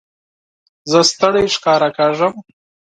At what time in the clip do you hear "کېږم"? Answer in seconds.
1.97-2.33